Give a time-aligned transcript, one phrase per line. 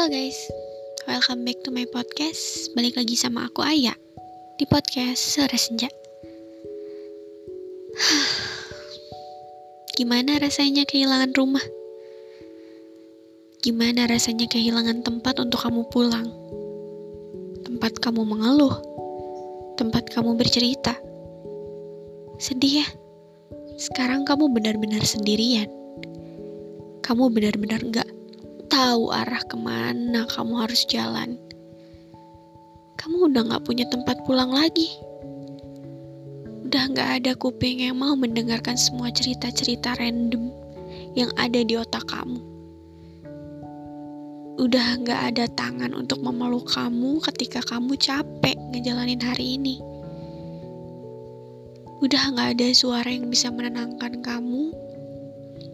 [0.00, 0.48] Halo guys,
[1.04, 2.72] welcome back to my podcast.
[2.72, 3.92] Balik lagi sama aku Aya
[4.56, 5.92] di podcast Sore Senja.
[10.00, 11.60] Gimana rasanya kehilangan rumah?
[13.60, 16.32] Gimana rasanya kehilangan tempat untuk kamu pulang?
[17.68, 18.80] Tempat kamu mengeluh,
[19.76, 20.96] tempat kamu bercerita.
[22.40, 22.88] Sedih ya?
[23.76, 25.68] Sekarang kamu benar-benar sendirian.
[27.04, 28.08] Kamu benar-benar gak
[28.70, 31.34] tahu arah ke mana kamu harus jalan.
[32.94, 34.94] Kamu udah gak punya tempat pulang lagi.
[36.70, 40.54] Udah gak ada kuping yang mau mendengarkan semua cerita-cerita random
[41.18, 42.38] yang ada di otak kamu.
[44.62, 49.82] Udah gak ada tangan untuk memeluk kamu ketika kamu capek ngejalanin hari ini.
[52.06, 54.70] Udah gak ada suara yang bisa menenangkan kamu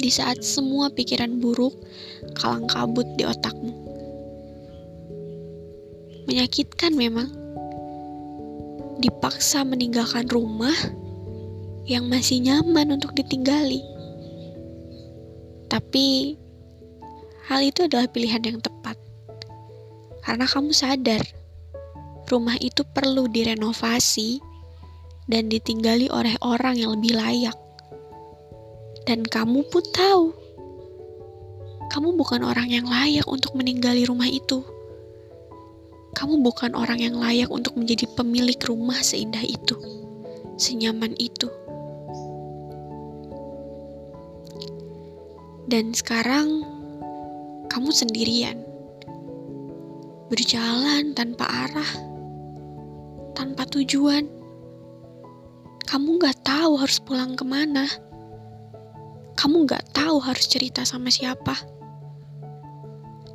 [0.00, 1.76] di saat semua pikiran buruk
[2.40, 3.72] kalang kabut di otakmu.
[6.24, 7.28] Menyakitkan memang.
[9.00, 10.76] Dipaksa meninggalkan rumah
[11.88, 13.80] yang masih nyaman untuk ditinggali.
[15.72, 16.36] Tapi
[17.48, 19.00] hal itu adalah pilihan yang tepat.
[20.20, 21.24] Karena kamu sadar
[22.28, 24.38] rumah itu perlu direnovasi
[25.26, 27.69] dan ditinggali oleh orang yang lebih layak.
[29.08, 30.36] Dan kamu pun tahu,
[31.90, 34.60] kamu bukan orang yang layak untuk meninggali rumah itu.
[36.14, 39.74] Kamu bukan orang yang layak untuk menjadi pemilik rumah seindah itu,
[40.60, 41.48] senyaman itu.
[45.70, 46.66] Dan sekarang
[47.70, 48.58] kamu sendirian,
[50.28, 51.92] berjalan tanpa arah,
[53.38, 54.28] tanpa tujuan.
[55.90, 58.09] Kamu gak tahu harus pulang ke mana
[59.40, 61.56] kamu gak tahu harus cerita sama siapa.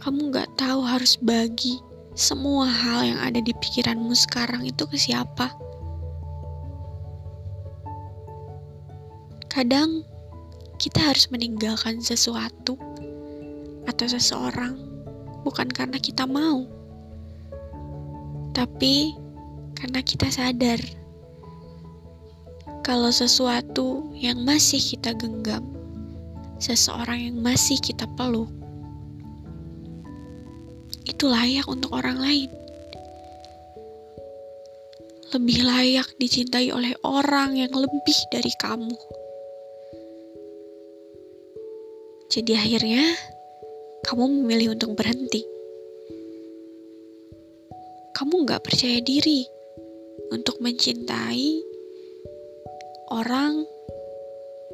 [0.00, 1.76] Kamu gak tahu harus bagi
[2.16, 5.52] semua hal yang ada di pikiranmu sekarang itu ke siapa.
[9.52, 10.00] Kadang
[10.80, 12.80] kita harus meninggalkan sesuatu
[13.84, 14.80] atau seseorang
[15.44, 16.64] bukan karena kita mau,
[18.56, 19.12] tapi
[19.76, 20.80] karena kita sadar
[22.80, 25.79] kalau sesuatu yang masih kita genggam
[26.60, 28.52] seseorang yang masih kita peluk
[31.20, 32.50] itu layak untuk orang lain.
[35.30, 38.96] Lebih layak dicintai oleh orang yang lebih dari kamu.
[42.30, 43.04] Jadi akhirnya
[44.06, 45.44] kamu memilih untuk berhenti.
[48.16, 49.44] Kamu gak percaya diri
[50.32, 51.62] untuk mencintai
[53.12, 53.60] orang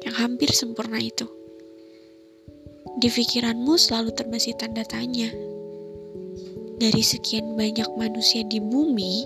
[0.05, 1.36] yang hampir sempurna itu.
[2.97, 5.29] Di pikiranmu selalu terbesit tanda tanya.
[6.81, 9.21] Dari sekian banyak manusia di bumi,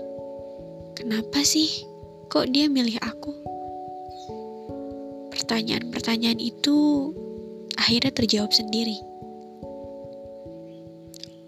[1.00, 1.88] kenapa sih
[2.28, 3.32] kok dia milih aku?
[5.32, 7.12] Pertanyaan-pertanyaan itu
[7.80, 9.00] akhirnya terjawab sendiri.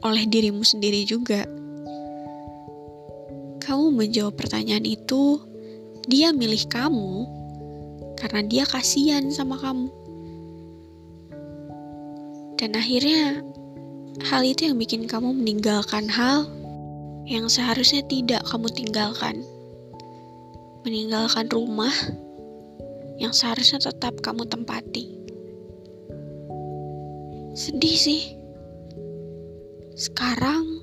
[0.07, 1.43] Oleh dirimu sendiri juga.
[3.59, 5.43] Kamu menjawab pertanyaan itu,
[6.07, 7.27] dia milih kamu
[8.15, 10.02] karena dia kasihan sama kamu.
[12.57, 13.41] Dan akhirnya
[14.29, 16.45] hal itu yang bikin kamu meninggalkan hal
[17.25, 19.41] yang seharusnya tidak kamu tinggalkan.
[20.83, 21.93] Meninggalkan rumah
[23.17, 25.15] yang seharusnya tetap kamu tempati.
[27.53, 28.21] Sedih sih.
[29.93, 30.81] Sekarang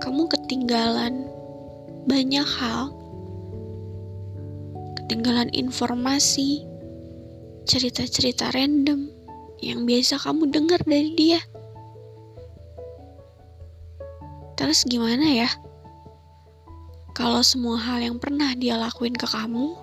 [0.00, 1.28] kamu ketinggalan
[2.08, 2.90] banyak hal.
[4.98, 6.64] Ketinggalan informasi,
[7.68, 9.21] cerita-cerita random
[9.62, 11.40] yang biasa kamu dengar dari dia.
[14.58, 15.50] Terus gimana ya?
[17.14, 19.78] Kalau semua hal yang pernah dia lakuin ke kamu,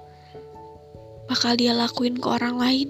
[1.32, 2.90] bakal dia lakuin ke orang lain.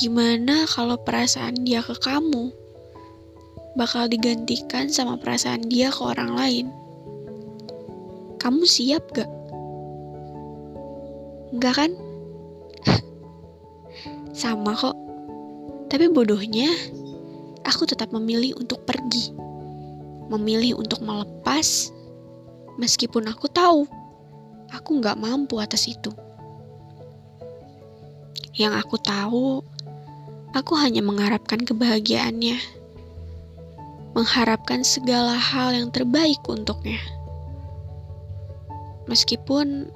[0.00, 2.50] Gimana kalau perasaan dia ke kamu
[3.78, 6.66] bakal digantikan sama perasaan dia ke orang lain?
[8.40, 9.30] Kamu siap gak?
[11.54, 11.92] Enggak kan?
[14.40, 14.96] Sama kok.
[15.92, 16.72] Tapi bodohnya,
[17.60, 19.36] aku tetap memilih untuk pergi.
[20.32, 21.92] Memilih untuk melepas,
[22.80, 23.84] meskipun aku tahu
[24.72, 26.08] aku nggak mampu atas itu.
[28.56, 29.60] Yang aku tahu,
[30.56, 32.56] aku hanya mengharapkan kebahagiaannya,
[34.16, 37.02] mengharapkan segala hal yang terbaik untuknya.
[39.04, 39.90] Meskipun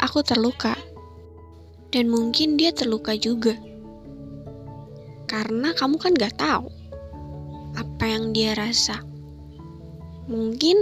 [0.00, 0.75] aku terluka
[1.94, 3.54] dan mungkin dia terluka juga.
[5.26, 6.70] Karena kamu kan gak tahu
[7.76, 9.02] apa yang dia rasa.
[10.26, 10.74] Mungkin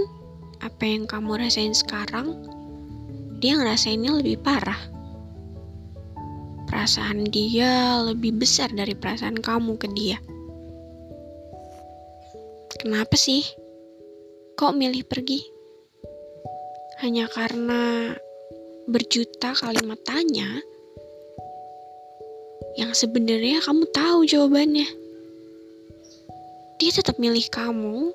[0.64, 2.32] apa yang kamu rasain sekarang,
[3.40, 4.78] dia ngerasainnya lebih parah.
[6.64, 10.18] Perasaan dia lebih besar dari perasaan kamu ke dia.
[12.80, 13.44] Kenapa sih?
[14.56, 15.40] Kok milih pergi?
[17.04, 18.12] Hanya karena
[18.88, 20.60] berjuta kalimat tanya
[22.74, 24.86] yang sebenarnya kamu tahu jawabannya.
[26.82, 28.10] Dia tetap milih kamu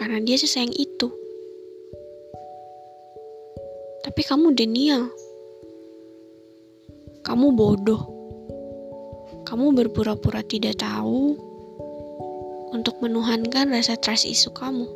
[0.00, 1.12] karena dia sesayang itu.
[4.04, 5.08] Tapi kamu denial.
[7.24, 8.12] Kamu bodoh.
[9.44, 11.36] Kamu berpura-pura tidak tahu
[12.72, 14.88] untuk menuhankan rasa trust isu kamu.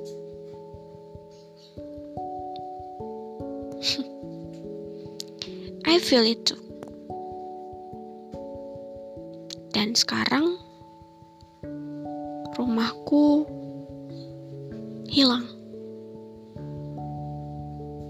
[5.89, 6.68] I feel it too.
[9.79, 10.59] Dan sekarang
[12.59, 13.47] rumahku
[15.07, 15.47] hilang.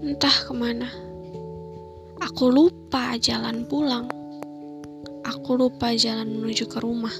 [0.01, 0.89] Entah ke mana.
[2.25, 4.09] Aku lupa jalan pulang.
[5.21, 7.13] Aku lupa jalan menuju ke rumah.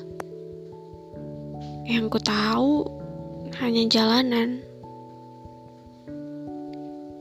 [1.86, 2.90] Yang ku tahu
[3.62, 4.66] hanya jalanan.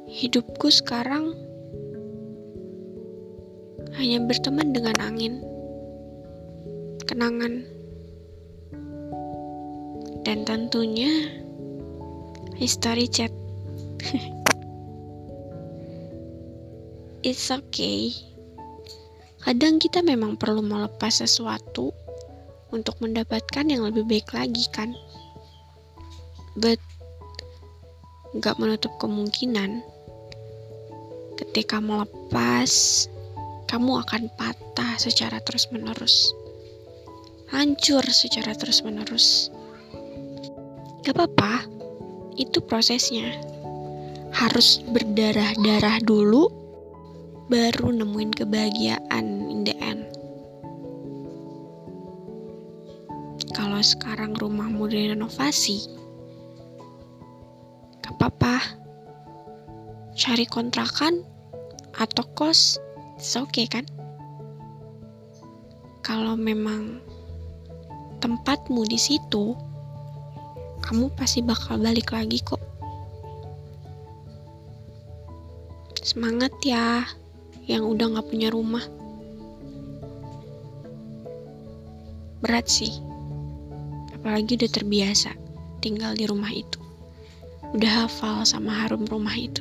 [0.09, 1.37] Hidupku sekarang
[4.01, 5.45] hanya berteman dengan angin
[7.09, 7.65] kenangan.
[10.29, 11.09] Dan tentunya
[12.61, 13.33] history chat.
[17.25, 18.13] It's okay.
[19.41, 21.97] Kadang kita memang perlu melepas sesuatu
[22.69, 24.93] untuk mendapatkan yang lebih baik lagi kan.
[26.61, 26.77] But
[28.39, 29.81] gak menutup kemungkinan
[31.41, 32.71] ketika melepas
[33.67, 36.37] kamu akan patah secara terus-menerus
[37.49, 39.49] hancur secara terus-menerus.
[41.05, 41.65] Gak apa-apa,
[42.37, 43.33] itu prosesnya.
[44.37, 46.53] Harus berdarah-darah dulu,
[47.49, 50.05] baru nemuin kebahagiaan in the end.
[53.57, 55.89] Kalau sekarang rumahmu direnovasi,
[58.05, 58.61] gak apa-apa.
[60.19, 61.25] Cari kontrakan
[61.97, 62.77] atau kos,
[63.17, 63.89] it's okay kan?
[66.05, 67.01] Kalau memang
[68.19, 69.55] tempatmu di situ,
[70.83, 72.61] kamu pasti bakal balik lagi kok.
[76.03, 77.05] Semangat ya,
[77.69, 78.83] yang udah gak punya rumah.
[82.41, 82.95] Berat sih,
[84.15, 85.35] apalagi udah terbiasa
[85.85, 86.81] tinggal di rumah itu.
[87.77, 89.61] Udah hafal sama harum rumah itu.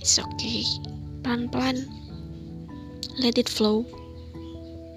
[0.00, 0.64] It's okay,
[1.26, 1.84] pelan-pelan.
[3.18, 3.84] Let it flow.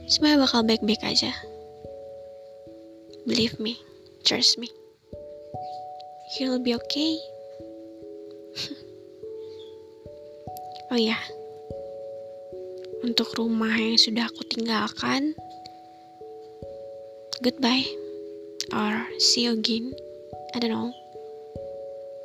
[0.09, 1.29] Semuanya bakal baik-baik aja.
[3.29, 3.77] Believe me,
[4.25, 4.65] trust me.
[6.33, 7.21] You'll be okay.
[10.89, 11.13] oh ya,
[13.05, 15.37] untuk rumah yang sudah aku tinggalkan,
[17.45, 17.85] goodbye
[18.73, 19.93] or see you again.
[20.53, 20.89] I don't know.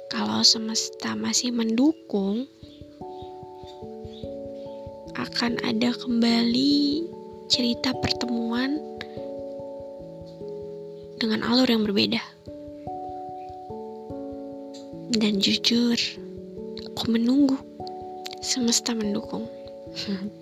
[0.09, 2.49] Kalau semesta masih mendukung,
[5.21, 7.14] akan ada kembali
[7.48, 8.81] cerita pertemuan
[11.20, 12.20] dengan alur yang berbeda.
[15.15, 15.94] Dan jujur,
[16.91, 17.60] aku menunggu
[18.41, 19.44] semesta mendukung.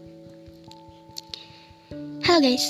[2.24, 2.64] Halo guys,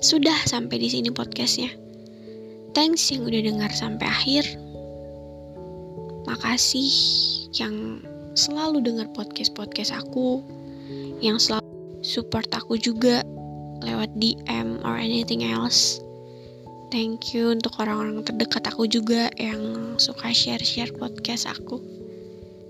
[0.00, 1.70] sudah sampai di sini podcastnya.
[2.72, 4.44] Thanks yang udah dengar sampai akhir.
[6.26, 6.90] Makasih
[7.56, 8.02] yang
[8.34, 10.42] selalu dengar podcast-podcast aku,
[11.22, 13.22] yang selalu support aku juga
[13.82, 16.02] lewat DM or anything else.
[16.88, 21.84] Thank you untuk orang-orang terdekat aku juga yang suka share-share podcast aku.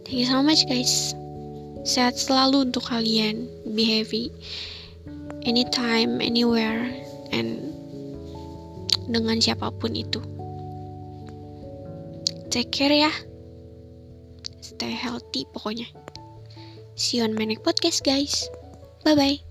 [0.02, 1.14] Thank you so much guys.
[1.86, 3.46] Sehat selalu untuk kalian.
[3.78, 4.34] Be heavy.
[5.46, 6.90] Anytime, anywhere,
[7.30, 7.62] and
[9.06, 10.18] dengan siapa pun itu.
[12.50, 13.12] Take care ya.
[14.58, 15.86] Stay healthy pokoknya.
[16.98, 18.50] See you on my next podcast guys.
[19.08, 19.47] Bye bye.